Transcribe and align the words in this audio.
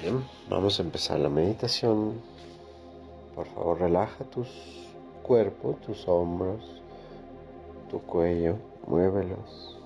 Bien, 0.00 0.24
vamos 0.50 0.80
a 0.80 0.82
empezar 0.82 1.20
la 1.20 1.28
meditación. 1.28 2.20
Por 3.34 3.46
favor, 3.46 3.80
relaja 3.80 4.24
tus 4.24 4.48
cuerpo, 5.22 5.78
tus 5.86 6.06
hombros, 6.08 6.82
tu 7.90 8.00
cuello, 8.00 8.56
muévelos. 8.86 9.78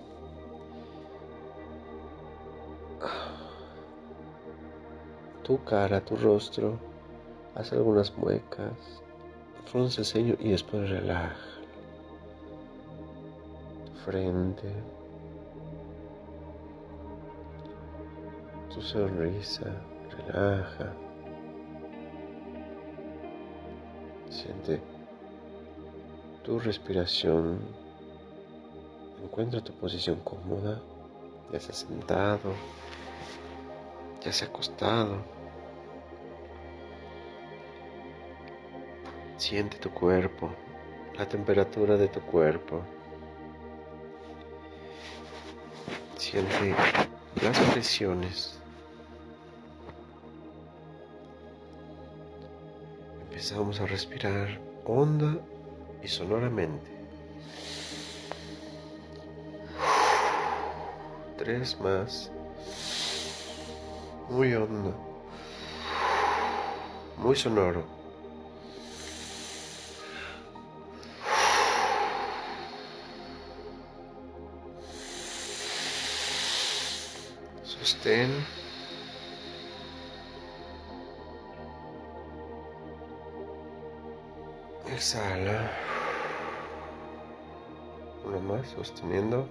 Tu 5.45 5.63
cara, 5.65 6.01
tu 6.01 6.17
rostro, 6.17 6.79
haz 7.55 7.73
algunas 7.73 8.17
muecas, 8.17 8.73
frunce 9.67 10.01
el 10.01 10.07
ceño 10.07 10.37
y 10.39 10.51
después 10.51 10.89
relaja. 10.91 11.37
Tu 13.87 13.93
frente, 14.05 14.73
tu 18.75 18.83
sonrisa, 18.83 19.71
relaja. 20.27 20.93
Siente 24.31 24.81
tu 26.45 26.59
respiración. 26.59 27.61
Encuentra 29.23 29.61
tu 29.61 29.73
posición 29.73 30.21
cómoda, 30.21 30.81
ya 31.53 31.61
sea 31.61 31.75
sentado, 31.75 32.53
ya 34.23 34.33
sea 34.33 34.49
acostado. 34.49 35.17
Siente 39.37 39.79
tu 39.79 39.91
cuerpo, 39.91 40.51
la 41.17 41.29
temperatura 41.29 41.97
de 41.97 42.09
tu 42.09 42.21
cuerpo. 42.21 42.83
Siente 46.17 46.75
las 47.43 47.59
presiones 47.73 48.58
Empezamos 53.39 53.81
a 53.81 53.87
respirar 53.87 54.61
honda 54.85 55.39
y 56.03 56.09
sonoramente. 56.09 56.91
Tres 61.37 61.79
más. 61.79 62.33
Muy 64.29 64.53
hondo. 64.55 64.93
Muy 67.17 67.37
sonoro. 67.37 67.87
Sostén. 77.63 78.58
Exhala. 84.99 85.71
Uno 88.27 88.41
más, 88.41 88.67
sosteniendo. 88.71 89.49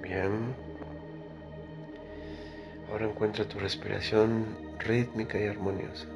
Bien. 0.00 0.54
Ahora 2.90 3.04
encuentra 3.04 3.46
tu 3.46 3.58
respiración 3.58 4.56
rítmica 4.78 5.38
y 5.38 5.48
armoniosa. 5.48 6.06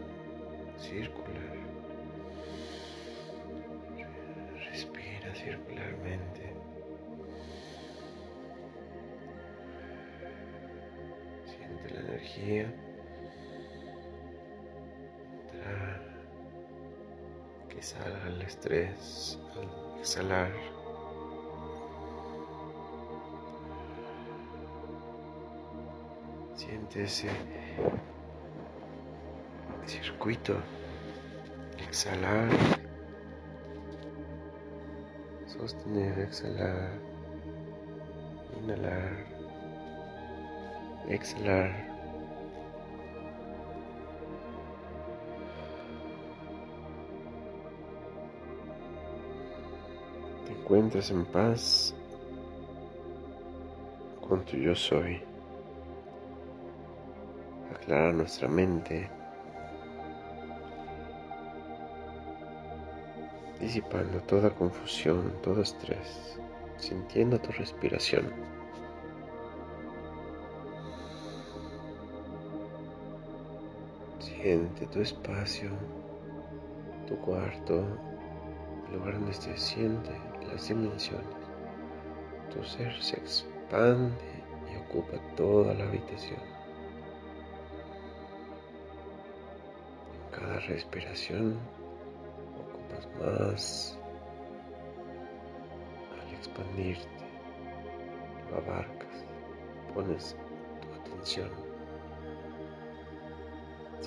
Circular. 0.78 1.69
Energía. 12.50 12.74
Entrar, 15.52 16.00
que 17.68 17.82
salga 17.82 18.28
el 18.28 18.42
estrés 18.42 19.38
al 19.54 19.98
exhalar. 19.98 20.50
Siente 26.54 27.04
ese 27.04 27.28
circuito, 29.86 30.56
exhalar, 31.88 32.48
sostener, 35.46 36.18
exhalar, 36.20 36.90
inhalar. 38.62 39.40
Exhalar. 41.08 41.89
Te 50.70 50.76
encuentras 50.76 51.10
en 51.10 51.24
paz 51.24 51.92
con 54.20 54.44
tu 54.44 54.56
yo 54.56 54.72
soy. 54.72 55.20
Aclara 57.74 58.12
nuestra 58.12 58.46
mente. 58.46 59.10
disipando 63.58 64.20
toda 64.20 64.50
confusión, 64.50 65.34
todo 65.42 65.60
estrés, 65.62 66.38
sintiendo 66.78 67.40
tu 67.40 67.50
respiración. 67.50 68.32
Siente 74.20 74.86
tu 74.86 75.00
espacio, 75.00 75.70
tu 77.08 77.16
cuarto, 77.16 77.84
el 78.86 78.98
lugar 78.98 79.14
donde 79.14 79.34
se 79.34 79.56
siente 79.58 80.29
las 80.52 80.68
dimensiones. 80.68 81.26
Tu 82.52 82.64
ser 82.64 82.92
se 83.02 83.16
expande 83.16 84.14
y 84.72 84.76
ocupa 84.76 85.16
toda 85.36 85.74
la 85.74 85.84
habitación. 85.84 86.40
En 90.14 90.38
cada 90.38 90.58
respiración 90.60 91.58
ocupas 92.58 93.08
más 93.20 93.98
al 96.20 96.34
expandirte, 96.34 97.08
lo 98.50 98.56
abarcas, 98.58 99.24
pones 99.94 100.36
tu 100.80 101.00
atención 101.00 101.70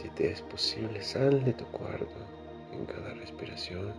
si 0.03 0.09
te 0.09 0.31
es 0.31 0.41
posible, 0.41 1.01
sal 1.01 1.43
de 1.45 1.53
tu 1.53 1.65
cuarto 1.67 2.07
en 2.73 2.85
cada 2.85 3.13
respiración. 3.13 3.93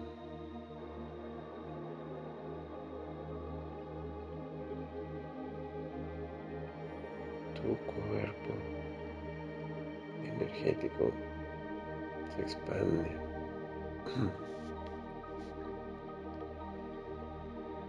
Energético 10.65 11.13
se 12.35 12.43
expande. 12.43 13.11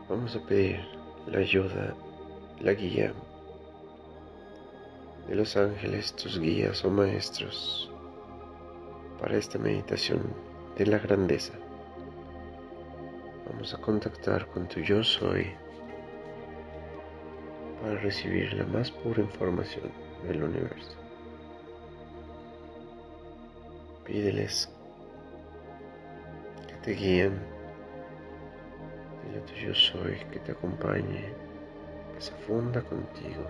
Vamos 0.09 0.36
a 0.36 0.46
pedir 0.46 0.80
la 1.28 1.40
ayuda, 1.40 1.96
la 2.60 2.74
guía 2.74 3.12
de 5.27 5.36
los 5.36 5.57
ángeles, 5.57 6.16
tus 6.16 6.39
guías 6.39 6.86
o 6.86 6.92
maestros 6.92 7.92
para 9.19 9.36
esta 9.38 9.57
meditación 9.57 10.21
de 10.78 10.86
la 10.86 11.00
grandeza. 11.00 11.54
Vamos 13.48 13.74
a 13.74 13.78
contactar 13.80 14.45
con 14.48 14.68
tu 14.68 14.81
yo 14.81 15.04
soy 15.04 15.51
para 17.81 17.95
recibir 18.00 18.54
la 18.54 18.66
más 18.66 18.92
pura 18.92 19.21
información 19.21 19.92
del 20.28 20.44
universo. 20.44 21.05
Pídeles 24.06 24.69
que 26.68 26.75
te 26.75 26.92
guíen, 26.92 27.40
tu 29.48 29.54
yo 29.54 29.74
soy 29.74 30.18
que 30.31 30.40
te 30.40 30.52
acompañe, 30.52 31.34
que 32.13 32.22
se 32.22 32.31
funda 32.48 32.81
contigo 32.81 33.44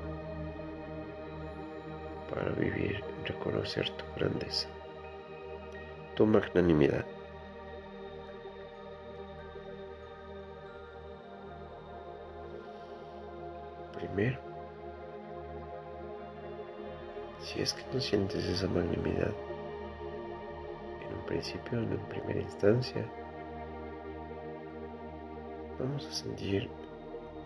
para 2.29 2.49
vivir 2.51 3.03
y 3.21 3.27
reconocer 3.27 3.89
tu 3.91 4.05
grandeza 4.15 4.67
tu 6.15 6.25
magnanimidad. 6.25 7.05
Primero, 13.93 14.39
si 17.41 17.61
es 17.61 17.73
que 17.73 17.83
no 17.93 17.99
sientes 17.99 18.45
esa 18.45 18.67
magnanimidad 18.67 19.33
principio, 21.25 21.79
en 21.79 21.97
primera 22.09 22.39
instancia, 22.39 23.05
Vamos 25.77 26.07
a 26.07 26.11
sentir 26.13 26.69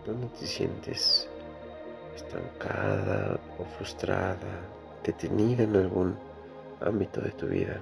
dónde 0.06 0.28
te 0.28 0.46
sientes 0.46 1.28
estancada 2.14 3.40
o 3.58 3.64
frustrada, 3.76 4.60
detenida 5.02 5.64
en 5.64 5.74
algún 5.74 6.16
ámbito 6.80 7.20
de 7.20 7.30
tu 7.32 7.46
vida. 7.48 7.80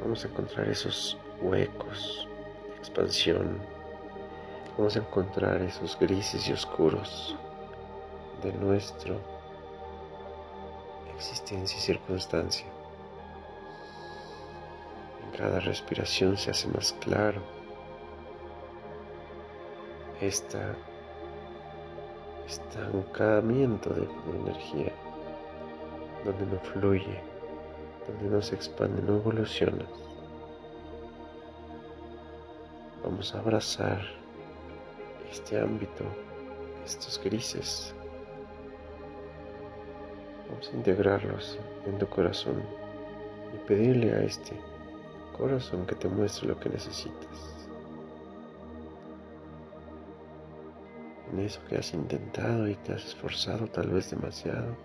Vamos 0.00 0.24
a 0.24 0.28
encontrar 0.28 0.68
esos 0.68 1.18
huecos 1.42 2.28
de 2.70 2.76
expansión. 2.76 3.58
Vamos 4.76 4.94
a 4.94 5.00
encontrar 5.00 5.60
esos 5.62 5.98
grises 5.98 6.48
y 6.48 6.52
oscuros 6.52 7.36
de 8.44 8.52
nuestra 8.52 9.16
existencia 11.18 11.76
y 11.76 11.80
circunstancia. 11.80 12.66
En 15.24 15.36
cada 15.36 15.58
respiración 15.58 16.36
se 16.36 16.52
hace 16.52 16.68
más 16.68 16.92
claro 17.00 17.42
este 20.20 20.58
estancamiento 22.46 23.90
de, 23.90 24.08
energía, 24.42 24.92
donde 26.24 26.46
no 26.46 26.60
fluye, 26.60 27.20
donde 28.06 28.36
no 28.36 28.40
se 28.40 28.54
expande, 28.54 29.02
no 29.02 29.16
evoluciona. 29.16 29.84
Vamos 33.02 33.34
a 33.34 33.40
abrazar 33.40 34.00
este 35.30 35.60
ámbito, 35.60 36.04
estos 36.84 37.20
grises. 37.22 37.94
Integrarlos 40.74 41.58
en 41.86 41.98
tu 41.98 42.06
corazón 42.08 42.62
y 43.54 43.68
pedirle 43.68 44.12
a 44.12 44.22
este 44.22 44.52
corazón 45.36 45.86
que 45.86 45.94
te 45.94 46.08
muestre 46.08 46.48
lo 46.48 46.58
que 46.58 46.68
necesitas. 46.68 47.68
En 51.32 51.40
eso 51.40 51.60
que 51.68 51.76
has 51.76 51.94
intentado 51.94 52.68
y 52.68 52.74
te 52.74 52.92
has 52.92 53.04
esforzado 53.04 53.66
tal 53.68 53.88
vez 53.88 54.10
demasiado, 54.10 54.76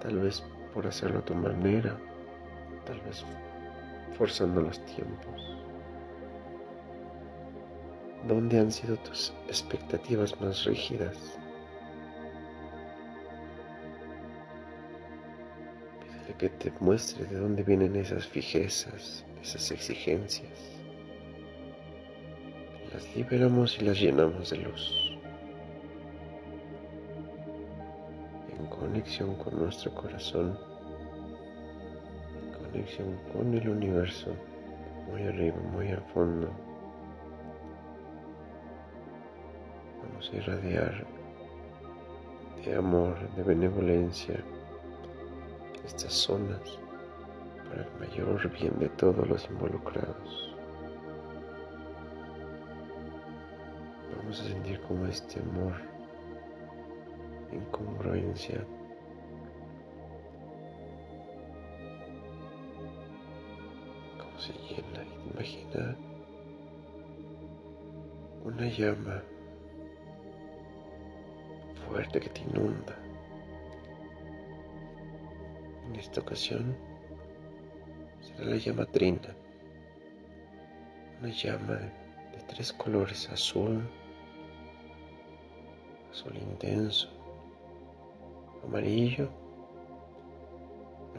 tal 0.00 0.18
vez 0.18 0.42
por 0.74 0.86
hacerlo 0.86 1.20
a 1.20 1.24
tu 1.24 1.34
manera, 1.34 1.96
tal 2.84 3.00
vez 3.02 3.24
forzando 4.18 4.62
los 4.62 4.84
tiempos. 4.86 5.58
¿Dónde 8.26 8.58
han 8.58 8.72
sido 8.72 8.96
tus 8.96 9.32
expectativas 9.48 10.38
más 10.40 10.64
rígidas? 10.64 11.38
Que 16.44 16.70
te 16.70 16.72
muestre 16.80 17.24
de 17.24 17.38
dónde 17.38 17.62
vienen 17.62 17.96
esas 17.96 18.26
fijezas, 18.26 19.24
esas 19.40 19.70
exigencias. 19.70 20.52
Las 22.92 23.16
liberamos 23.16 23.80
y 23.80 23.84
las 23.84 23.98
llenamos 23.98 24.50
de 24.50 24.58
luz. 24.58 25.18
conexión 28.68 29.34
con 29.36 29.58
nuestro 29.58 29.94
corazón, 29.94 30.58
conexión 32.58 33.16
con 33.32 33.54
el 33.54 33.68
universo, 33.68 34.34
muy 35.10 35.22
arriba, 35.22 35.56
muy 35.72 35.88
al 35.88 36.02
fondo. 36.12 36.50
Vamos 40.02 40.30
a 40.30 40.36
irradiar 40.36 41.06
de 42.64 42.74
amor, 42.74 43.16
de 43.36 43.42
benevolencia 43.42 44.44
estas 45.84 46.12
zonas 46.12 46.78
para 47.68 47.82
el 47.82 47.90
mayor 47.98 48.50
bien 48.50 48.78
de 48.78 48.88
todos 48.90 49.28
los 49.28 49.48
involucrados. 49.50 50.56
Vamos 54.16 54.40
a 54.40 54.44
sentir 54.44 54.80
como 54.82 55.06
este 55.06 55.40
amor 55.40 55.74
en 57.52 57.64
congruencia 57.66 58.64
se 64.44 64.52
llena. 64.52 65.04
Imagina 65.32 65.96
una 68.44 68.68
llama 68.68 69.22
fuerte 71.88 72.20
que 72.20 72.28
te 72.28 72.40
inunda. 72.42 73.03
Esta 76.04 76.20
ocasión 76.20 76.76
será 78.20 78.50
la 78.50 78.56
llama 78.56 78.84
trina, 78.84 79.34
una 81.18 81.30
llama 81.30 81.76
de 81.76 82.42
tres 82.46 82.74
colores, 82.74 83.26
azul, 83.30 83.88
azul 86.10 86.36
intenso, 86.36 87.08
amarillo, 88.64 89.30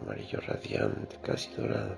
amarillo 0.03 0.39
radiante, 0.41 1.17
casi 1.23 1.51
dorado 1.55 1.97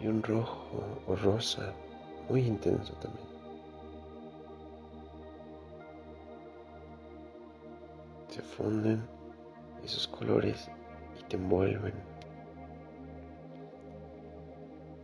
y 0.00 0.06
un 0.06 0.22
rojo 0.22 1.02
o 1.08 1.16
rosa 1.16 1.74
muy 2.28 2.42
intenso 2.42 2.92
también. 2.94 3.28
Se 8.28 8.40
funden 8.40 9.19
esos 9.84 10.08
colores 10.08 10.70
y 11.18 11.24
te 11.24 11.36
envuelven. 11.36 11.94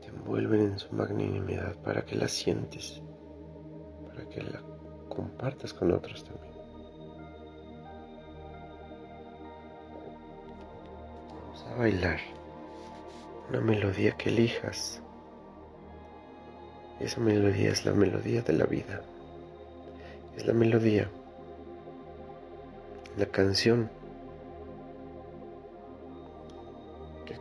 Te 0.00 0.08
envuelven 0.08 0.60
en 0.60 0.78
su 0.78 0.94
magnanimidad 0.94 1.74
para 1.76 2.04
que 2.04 2.16
la 2.16 2.28
sientes, 2.28 3.02
para 4.08 4.28
que 4.28 4.42
la 4.42 4.62
compartas 5.08 5.72
con 5.72 5.92
otros 5.92 6.24
también. 6.24 6.54
Vamos 11.30 11.66
a 11.66 11.74
bailar 11.76 12.20
una 13.48 13.60
melodía 13.60 14.12
que 14.12 14.30
elijas. 14.30 15.00
Esa 17.00 17.20
melodía 17.20 17.70
es 17.70 17.84
la 17.84 17.92
melodía 17.92 18.42
de 18.42 18.52
la 18.52 18.64
vida. 18.64 19.02
Es 20.36 20.46
la 20.46 20.52
melodía, 20.52 21.08
la 23.16 23.26
canción 23.26 23.90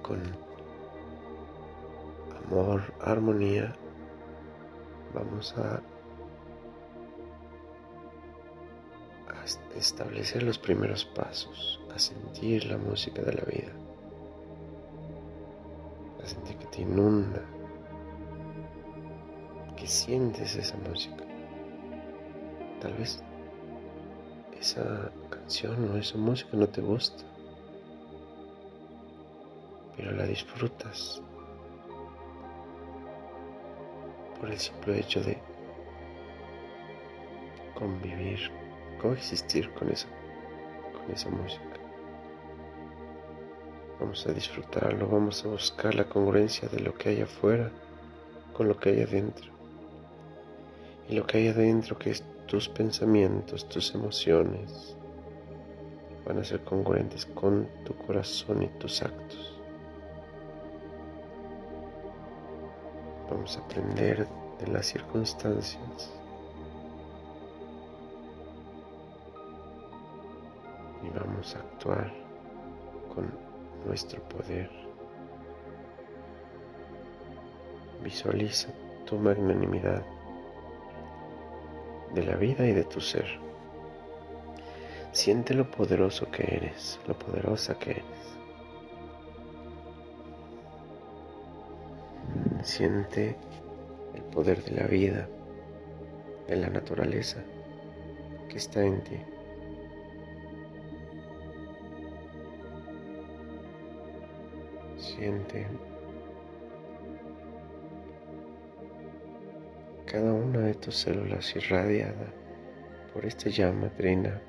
con 0.05 0.21
amor, 2.45 2.81
armonía, 3.01 3.75
vamos 5.13 5.55
a, 5.57 5.81
a 9.27 9.77
establecer 9.77 10.43
los 10.43 10.59
primeros 10.59 11.05
pasos, 11.05 11.81
a 11.93 11.97
sentir 11.97 12.65
la 12.65 12.77
música 12.77 13.21
de 13.21 13.33
la 13.33 13.43
vida 13.43 13.71
sentir 16.25 16.57
que 16.57 16.65
te 16.67 16.81
inunda, 16.81 17.41
que 19.77 19.87
sientes 19.87 20.55
esa 20.55 20.77
música. 20.77 21.23
Tal 22.81 22.93
vez 22.93 23.23
esa 24.59 25.11
canción 25.29 25.91
o 25.91 25.97
esa 25.97 26.17
música 26.17 26.51
no 26.53 26.67
te 26.67 26.81
gusta, 26.81 27.23
pero 30.05 30.17
la 30.17 30.27
disfrutas 30.27 31.19
por 34.39 34.51
el 34.51 34.59
simple 34.59 34.99
hecho 34.99 35.19
de 35.21 35.35
convivir, 37.73 38.51
coexistir 39.01 39.73
con 39.73 39.89
esa, 39.89 40.07
con 40.93 41.11
esa 41.11 41.29
música. 41.31 41.79
Vamos 43.99 44.27
a 44.27 44.33
disfrutarlo, 44.33 45.07
vamos 45.07 45.43
a 45.43 45.47
buscar 45.47 45.95
la 45.95 46.07
congruencia 46.07 46.69
de 46.69 46.81
lo 46.81 46.93
que 46.93 47.09
hay 47.09 47.21
afuera 47.21 47.71
con 48.53 48.67
lo 48.67 48.77
que 48.77 48.89
hay 48.89 49.01
adentro. 49.01 49.51
Y 51.09 51.15
lo 51.15 51.25
que 51.25 51.39
hay 51.39 51.47
adentro, 51.47 51.97
que 51.97 52.11
es 52.11 52.23
tus 52.45 52.69
pensamientos, 52.69 53.67
tus 53.69 53.95
emociones, 53.95 54.95
van 56.27 56.37
a 56.37 56.43
ser 56.43 56.63
congruentes 56.63 57.25
con 57.25 57.67
tu 57.83 57.95
corazón 57.95 58.61
y 58.61 58.67
tus 58.67 59.01
actos. 59.01 59.54
Vamos 63.35 63.57
a 63.57 63.59
aprender 63.59 64.25
de 64.59 64.67
las 64.71 64.85
circunstancias. 64.85 66.09
Y 71.03 71.09
vamos 71.09 71.53
a 71.53 71.59
actuar 71.59 72.13
con 73.13 73.29
nuestro 73.85 74.23
poder. 74.29 74.71
Visualiza 78.01 78.69
tu 79.05 79.17
magnanimidad 79.17 80.01
de 82.13 82.23
la 82.23 82.37
vida 82.37 82.65
y 82.65 82.71
de 82.71 82.85
tu 82.85 83.01
ser. 83.01 83.27
Siente 85.11 85.53
lo 85.53 85.69
poderoso 85.69 86.31
que 86.31 86.43
eres, 86.43 87.01
lo 87.05 87.19
poderosa 87.19 87.77
que 87.77 87.91
eres. 87.91 88.34
Siente 92.75 93.37
el 94.13 94.21
poder 94.23 94.61
de 94.65 94.71
la 94.71 94.85
vida, 94.85 95.29
de 96.45 96.57
la 96.57 96.67
naturaleza 96.67 97.41
que 98.49 98.57
está 98.57 98.83
en 98.83 99.01
ti. 99.01 99.17
Siente 104.97 105.65
cada 110.05 110.33
una 110.33 110.59
de 110.59 110.73
tus 110.73 110.97
células 110.97 111.55
irradiada 111.55 112.33
por 113.13 113.25
esta 113.25 113.49
llama 113.49 113.87
trina. 113.95 114.41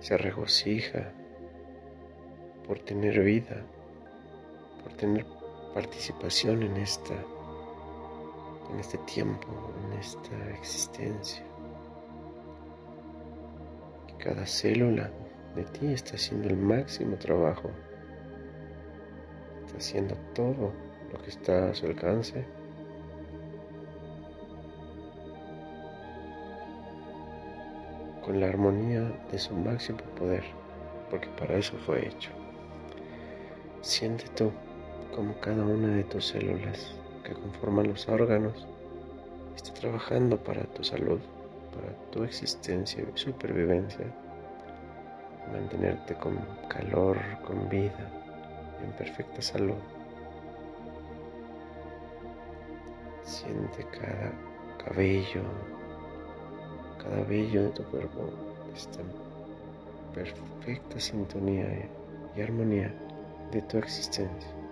Se 0.00 0.16
regocija 0.16 1.12
por 2.66 2.80
tener 2.80 3.22
vida, 3.22 3.64
por 4.86 4.96
tener 4.96 5.26
participación 5.74 6.62
en 6.62 6.76
esta 6.76 7.14
en 8.72 8.78
este 8.80 8.98
tiempo, 8.98 9.48
en 9.84 9.98
esta 9.98 10.50
existencia. 10.50 11.44
Cada 14.18 14.46
célula 14.46 15.10
de 15.56 15.64
ti 15.64 15.92
está 15.92 16.14
haciendo 16.14 16.48
el 16.48 16.56
máximo 16.56 17.16
trabajo, 17.16 17.70
está 19.66 19.78
haciendo 19.78 20.14
todo 20.34 20.72
lo 21.12 21.18
que 21.22 21.30
está 21.30 21.70
a 21.70 21.74
su 21.74 21.86
alcance. 21.86 22.44
con 28.24 28.40
la 28.40 28.48
armonía 28.48 29.02
de 29.30 29.38
su 29.38 29.54
máximo 29.54 29.98
poder, 30.18 30.42
porque 31.10 31.28
para 31.38 31.58
eso 31.58 31.76
fue 31.86 32.08
hecho. 32.08 32.30
Siente 33.82 34.24
tú 34.34 34.50
como 35.14 35.38
cada 35.40 35.64
una 35.64 35.88
de 35.88 36.04
tus 36.04 36.26
células 36.26 36.94
que 37.24 37.32
conforman 37.32 37.88
los 37.88 38.08
órganos 38.08 38.66
está 39.56 39.72
trabajando 39.74 40.36
para 40.36 40.64
tu 40.64 40.84
salud, 40.84 41.18
para 41.74 41.92
tu 42.10 42.24
existencia 42.24 43.02
y 43.02 43.18
supervivencia, 43.18 44.06
mantenerte 45.52 46.14
con 46.14 46.38
calor, 46.68 47.18
con 47.44 47.68
vida, 47.68 48.10
en 48.84 48.92
perfecta 48.92 49.42
salud. 49.42 49.74
Siente 53.22 53.84
cada 53.90 54.32
cabello, 54.84 55.42
cada 57.02 57.22
vello 57.24 57.64
de 57.64 57.70
tu 57.70 57.82
cuerpo 57.84 58.30
está 58.74 59.00
en 59.00 59.26
perfecta 60.14 61.00
sintonía 61.00 61.66
y 62.36 62.40
armonía 62.40 62.94
de 63.50 63.62
tu 63.62 63.78
existencia. 63.78 64.65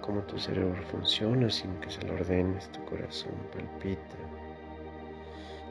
Cómo 0.00 0.22
tu 0.22 0.38
cerebro 0.38 0.82
funciona 0.90 1.50
sin 1.50 1.74
que 1.80 1.90
se 1.90 2.02
lo 2.06 2.14
ordenes, 2.14 2.70
tu 2.72 2.84
corazón 2.84 3.32
palpita, 3.52 4.16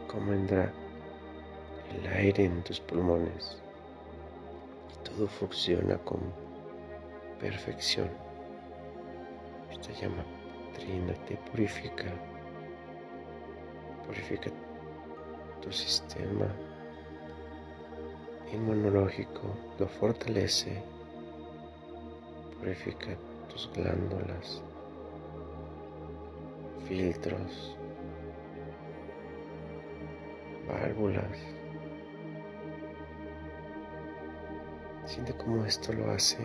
cómo 0.07 0.33
entra 0.33 0.71
el 1.93 2.07
aire 2.07 2.45
en 2.45 2.63
tus 2.63 2.79
pulmones 2.79 3.57
todo 5.03 5.27
funciona 5.27 5.97
con 5.99 6.19
perfección. 7.39 8.09
Esta 9.71 9.91
llama 9.93 10.23
trina 10.73 11.13
te 11.27 11.35
purifica, 11.49 12.05
purifica 14.05 14.49
tu 15.61 15.71
sistema 15.71 16.47
inmunológico, 18.51 19.41
lo 19.77 19.87
fortalece, 19.87 20.81
purifica 22.59 23.15
tus 23.49 23.69
glándulas, 23.73 24.61
filtros, 26.87 27.77
válvulas. 30.67 31.37
Siente 35.05 35.33
cómo 35.33 35.65
esto 35.65 35.91
lo 35.93 36.11
hace, 36.11 36.37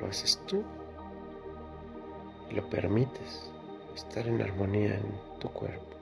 lo 0.00 0.06
haces 0.06 0.40
tú 0.46 0.62
y 2.50 2.54
lo 2.54 2.68
permites 2.70 3.50
estar 3.94 4.26
en 4.26 4.40
armonía 4.40 4.94
en 4.94 5.38
tu 5.40 5.48
cuerpo. 5.48 5.96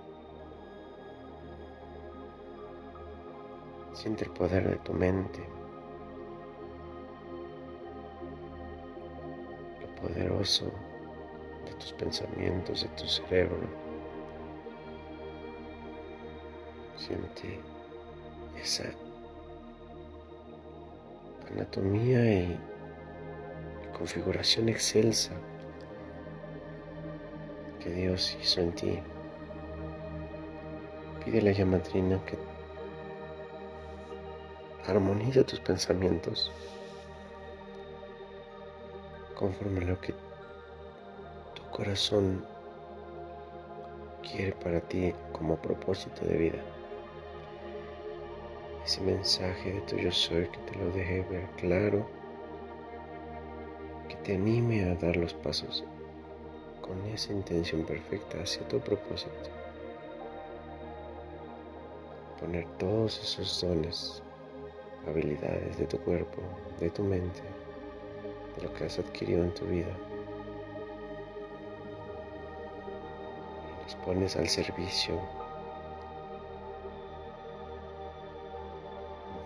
Siente 3.93 4.25
el 4.25 4.31
poder 4.31 4.69
de 4.69 4.77
tu 4.77 4.93
mente, 4.93 5.47
de 10.41 11.75
tus 11.79 11.93
pensamientos, 11.93 12.83
de 12.83 12.89
tu 12.97 13.07
cerebro. 13.07 13.69
Siente 16.97 17.61
esa 18.59 18.85
anatomía 21.51 22.33
y 22.33 22.59
configuración 23.97 24.71
excelsa 24.71 25.33
que 27.81 27.91
Dios 27.91 28.39
hizo 28.41 28.63
en 28.63 28.73
ti. 28.73 28.99
Pide 31.23 31.41
a 31.41 31.43
la 31.43 31.53
llamatrina 31.53 32.19
que 32.25 32.39
armoniza 34.91 35.45
tus 35.45 35.61
pensamientos 35.61 36.51
conforme 39.35 39.81
a 39.81 39.89
lo 39.89 40.01
que 40.01 40.15
corazón 41.71 42.45
quiere 44.23 44.53
para 44.53 44.81
ti 44.81 45.15
como 45.33 45.57
propósito 45.57 46.25
de 46.25 46.37
vida. 46.37 46.59
Ese 48.85 49.00
mensaje 49.00 49.75
de 49.75 49.81
tu 49.83 49.97
yo 49.97 50.11
soy 50.11 50.49
que 50.49 50.59
te 50.59 50.79
lo 50.79 50.91
deje 50.91 51.23
ver 51.31 51.49
claro, 51.57 52.07
que 54.09 54.17
te 54.17 54.35
anime 54.35 54.85
a 54.85 54.95
dar 54.95 55.17
los 55.17 55.35
pasos 55.35 55.85
con 56.81 57.05
esa 57.07 57.33
intención 57.33 57.85
perfecta 57.85 58.39
hacia 58.43 58.67
tu 58.69 58.81
propósito. 58.81 59.50
Poner 62.41 62.67
todos 62.79 63.21
esos 63.23 63.61
dones 63.61 64.23
habilidades 65.07 65.79
de 65.79 65.87
tu 65.87 65.99
cuerpo, 65.99 66.41
de 66.81 66.91
tu 66.91 67.03
mente, 67.03 67.43
de 68.57 68.62
lo 68.62 68.75
que 68.75 68.85
has 68.85 68.99
adquirido 68.99 69.45
en 69.45 69.55
tu 69.55 69.67
vida. 69.67 69.95
Pones 74.04 74.37
al 74.37 74.49
servicio 74.49 75.14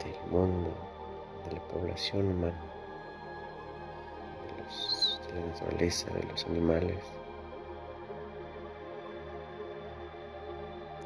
del 0.05 0.31
mundo, 0.31 0.71
de 1.49 1.57
la 1.57 1.63
población 1.69 2.27
humana, 2.29 2.61
de, 5.29 5.35
la 5.35 5.47
naturaleza, 5.47 6.11
de 6.11 6.23
los 6.25 6.45
animales. 6.47 6.99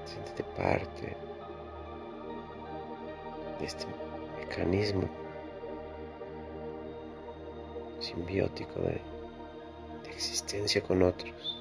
Siéntete 0.04 0.44
parte 0.56 1.16
de 3.58 3.66
este 3.66 3.86
mecanismo 4.38 5.08
simbiótico 8.00 8.80
de, 8.80 9.00
existencia 10.10 10.82
con 10.82 11.02
otros. 11.02 11.57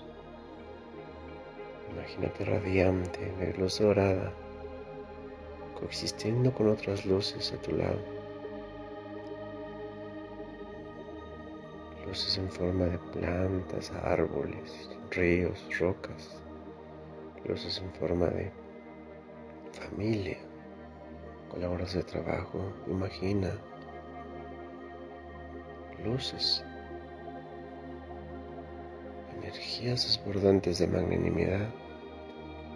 Imagínate 2.07 2.45
radiante, 2.45 3.19
de 3.37 3.53
luz 3.57 3.79
dorada, 3.79 4.31
coexistiendo 5.77 6.53
con 6.53 6.69
otras 6.69 7.05
luces 7.05 7.51
a 7.51 7.57
tu 7.57 7.73
lado. 7.73 7.99
Luces 12.05 12.37
en 12.37 12.49
forma 12.49 12.85
de 12.85 12.97
plantas, 12.97 13.91
árboles, 13.91 14.89
ríos, 15.11 15.61
rocas. 15.77 16.41
Luces 17.45 17.81
en 17.81 17.91
forma 17.95 18.27
de 18.27 18.53
familia, 19.73 20.37
palabras 21.51 21.93
de 21.93 22.03
trabajo, 22.03 22.71
imagina 22.87 23.51
luces, 26.05 26.63
energías 29.41 30.05
desbordantes 30.05 30.79
de 30.79 30.87
magnanimidad 30.87 31.69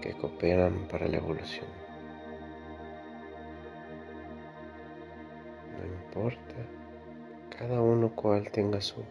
que 0.02 0.14
cooperan 0.14 0.88
para 0.90 1.08
la 1.08 1.18
evolución. 1.18 1.68
No 5.78 5.86
importa 5.86 6.56
cada 7.58 7.82
uno 7.82 8.10
cual 8.16 8.50
tenga 8.52 8.82
su 8.82 9.04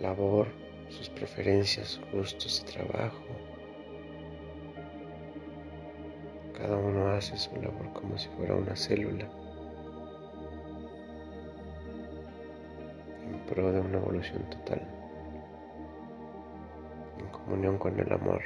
labor, 0.00 0.48
sus 0.88 1.08
preferencias, 1.08 2.00
gustos 2.12 2.64
de 2.66 2.72
trabajo, 2.72 3.22
Cada 6.56 6.78
uno 6.78 7.08
hace 7.10 7.36
su 7.36 7.54
labor 7.56 7.92
como 7.92 8.16
si 8.16 8.28
fuera 8.30 8.54
una 8.54 8.74
célula. 8.74 9.28
En 13.30 13.38
pro 13.46 13.72
de 13.72 13.80
una 13.80 13.98
evolución 13.98 14.42
total, 14.48 14.80
en 17.18 17.26
comunión 17.28 17.76
con 17.76 18.00
el 18.00 18.10
amor. 18.10 18.40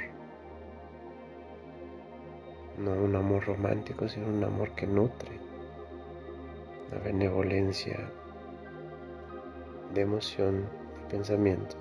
No 2.81 2.93
un 2.93 3.15
amor 3.15 3.45
romántico, 3.45 4.09
sino 4.09 4.27
un 4.27 4.43
amor 4.43 4.71
que 4.71 4.87
nutre, 4.87 5.39
la 6.89 6.97
benevolencia 6.97 8.09
de 9.93 10.01
emoción, 10.01 10.67
de 11.03 11.09
pensamiento. 11.11 11.75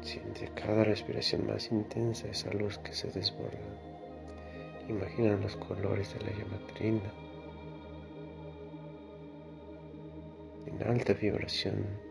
Siente 0.00 0.48
cada 0.54 0.82
respiración 0.82 1.46
más 1.46 1.70
intensa 1.70 2.28
esa 2.28 2.50
luz 2.54 2.78
que 2.78 2.94
se 2.94 3.10
desborda. 3.10 3.58
Imagina 4.88 5.36
los 5.36 5.56
colores 5.56 6.14
de 6.14 6.24
la 6.24 6.30
llama 6.30 6.58
trina 6.74 7.12
en 10.64 10.82
alta 10.88 11.12
vibración 11.12 12.07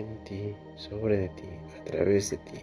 en 0.00 0.24
ti, 0.24 0.54
sobre 0.76 1.16
de 1.16 1.28
ti, 1.30 1.48
a 1.80 1.84
través 1.84 2.30
de 2.30 2.38
ti. 2.38 2.60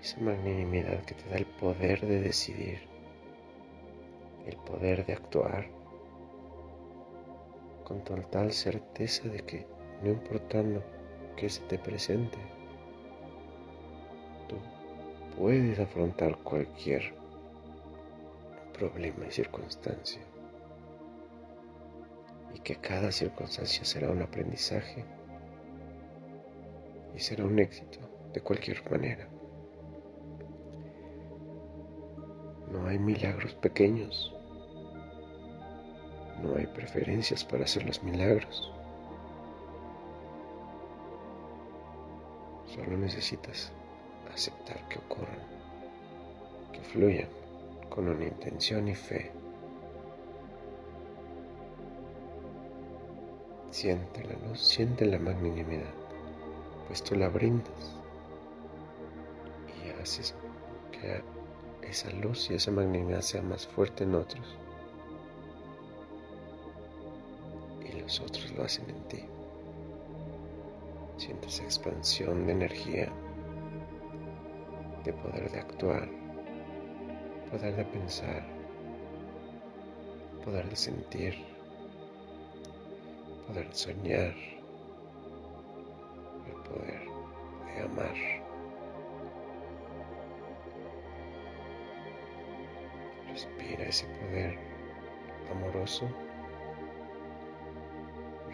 Esa 0.00 0.20
magnanimidad 0.20 1.04
que 1.04 1.14
te 1.14 1.28
da 1.28 1.36
el 1.36 1.46
poder 1.46 2.00
de 2.00 2.20
decidir, 2.20 2.80
el 4.46 4.56
poder 4.56 5.06
de 5.06 5.12
actuar 5.12 5.68
con 7.84 8.02
total 8.02 8.52
certeza 8.52 9.28
de 9.28 9.40
que 9.40 9.66
no 10.02 10.10
importando 10.10 10.82
que 11.36 11.48
se 11.48 11.62
te 11.62 11.78
presente, 11.78 12.38
tú 14.48 14.56
puedes 15.38 15.78
afrontar 15.78 16.36
cualquier 16.38 17.14
problema 18.72 19.26
y 19.28 19.30
circunstancia 19.30 20.31
y 22.54 22.60
que 22.60 22.76
cada 22.76 23.12
circunstancia 23.12 23.84
será 23.84 24.10
un 24.10 24.22
aprendizaje 24.22 25.04
y 27.14 27.18
será 27.18 27.44
un 27.44 27.58
éxito 27.58 27.98
de 28.32 28.40
cualquier 28.40 28.88
manera. 28.90 29.28
No 32.70 32.86
hay 32.86 32.98
milagros 32.98 33.54
pequeños 33.54 34.34
no 36.42 36.56
hay 36.56 36.66
preferencias 36.66 37.44
para 37.44 37.64
hacer 37.64 37.86
los 37.86 38.02
milagros. 38.02 38.72
Solo 42.66 42.96
necesitas 42.96 43.70
aceptar 44.32 44.88
que 44.88 44.98
ocurran, 44.98 45.38
que 46.72 46.80
fluyan 46.80 47.28
con 47.88 48.08
una 48.08 48.24
intención 48.24 48.88
y 48.88 48.94
fe. 48.94 49.30
Siente 53.72 54.22
la 54.22 54.48
luz, 54.48 54.60
siente 54.60 55.04
la 55.06 55.18
magnanimidad, 55.18 55.92
pues 56.86 57.02
tú 57.02 57.16
la 57.16 57.28
brindas 57.28 57.96
y 59.66 60.00
haces 60.00 60.36
que 60.92 61.22
esa 61.88 62.10
luz 62.10 62.48
y 62.50 62.54
esa 62.54 62.70
magnanimidad 62.70 63.22
sea 63.22 63.42
más 63.42 63.66
fuerte 63.66 64.04
en 64.04 64.14
otros. 64.14 64.56
los 68.02 68.20
otros 68.20 68.50
lo 68.52 68.64
hacen 68.64 68.88
en 68.90 69.02
ti. 69.08 69.24
Sientes 71.16 71.60
expansión 71.60 72.46
de 72.46 72.52
energía, 72.52 73.08
de 75.04 75.12
poder 75.12 75.50
de 75.50 75.60
actuar, 75.60 76.08
poder 77.50 77.76
de 77.76 77.84
pensar, 77.84 78.42
poder 80.44 80.68
de 80.68 80.76
sentir, 80.76 81.51
poder 83.52 83.68
de 83.68 83.74
soñar, 83.74 84.34
el 86.46 86.54
poder 86.64 87.02
de 87.66 87.82
amar. 87.82 88.14
Respira 93.28 93.84
ese 93.84 94.06
poder 94.06 94.58
amoroso 95.50 96.08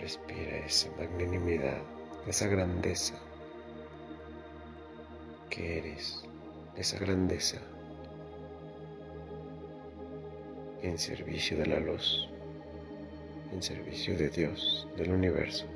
Respira 0.00 0.58
esa 0.58 0.88
magnanimidad, 0.92 1.82
esa 2.28 2.46
grandeza 2.46 3.14
que 5.50 5.78
eres, 5.78 6.22
esa 6.76 6.98
grandeza 7.00 7.58
en 10.82 10.96
servicio 10.98 11.58
de 11.58 11.66
la 11.66 11.80
luz, 11.80 12.30
en 13.52 13.62
servicio 13.62 14.16
de 14.16 14.28
Dios, 14.28 14.88
del 14.96 15.12
universo, 15.12 15.66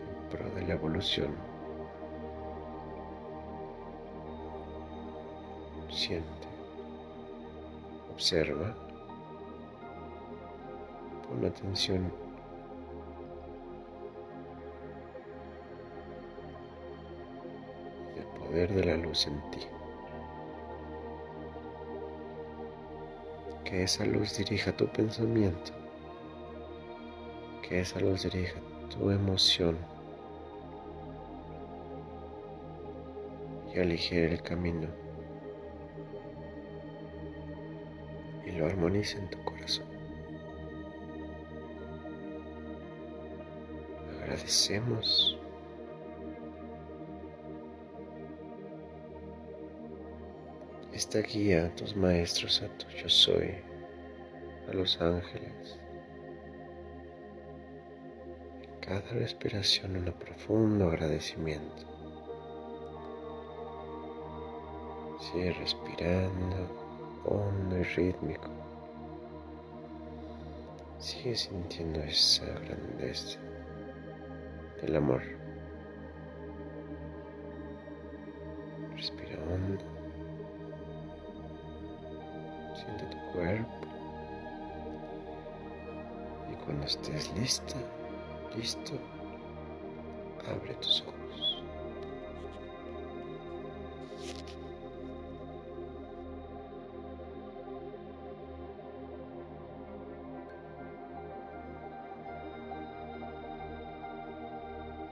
en 0.00 0.30
pro 0.30 0.50
de 0.50 0.66
la 0.66 0.74
evolución. 0.74 1.34
Siente, 5.90 6.48
observa, 8.10 8.74
pon 11.28 11.44
atención 11.44 12.22
de 18.52 18.84
la 18.84 18.96
luz 18.96 19.26
en 19.26 19.40
ti. 19.50 19.60
Que 23.64 23.84
esa 23.84 24.04
luz 24.04 24.36
dirija 24.36 24.76
tu 24.76 24.86
pensamiento. 24.88 25.81
Que 27.62 27.80
esa 27.80 28.00
luz 28.00 28.24
dirija 28.24 28.60
tu 28.90 29.10
emoción. 29.10 29.78
Y 33.74 33.78
aligere 33.78 34.34
el 34.34 34.42
camino. 34.42 34.88
Y 38.44 38.50
lo 38.52 38.66
armonice 38.66 39.18
en 39.18 39.30
tu 39.30 39.42
corazón. 39.44 39.86
Agradecemos 44.20 45.38
esta 50.92 51.20
guía 51.20 51.66
a 51.66 51.74
tus 51.74 51.96
maestros, 51.96 52.62
a 52.62 52.68
tu 52.78 52.86
yo 52.88 53.08
soy, 53.08 53.54
a 54.68 54.72
los 54.72 55.00
ángeles. 55.00 55.81
Cada 58.82 59.12
respiración 59.12 59.96
un 59.96 60.12
profundo 60.12 60.88
agradecimiento. 60.88 61.84
Sigue 65.20 65.52
respirando 65.52 66.56
hondo 67.24 67.78
y 67.78 67.84
rítmico. 67.84 68.50
Sigue 70.98 71.36
sintiendo 71.36 72.00
esa 72.00 72.44
grandeza 72.44 73.38
del 74.80 74.96
amor. 74.96 75.22
Respira 78.96 79.38
hondo. 79.48 79.84
Siente 82.74 83.04
tu 83.04 83.32
cuerpo. 83.32 83.86
Y 86.50 86.54
cuando 86.64 86.84
estés 86.86 87.32
lista, 87.38 87.76
listo, 88.56 88.92
abre 90.48 90.74
tus 90.74 91.02
ojos. 91.02 91.21